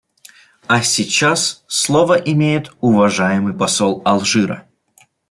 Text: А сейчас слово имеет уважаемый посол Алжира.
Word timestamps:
А 0.65 0.81
сейчас 0.81 1.63
слово 1.67 2.15
имеет 2.15 2.71
уважаемый 2.79 3.53
посол 3.53 4.01
Алжира. 4.03 4.67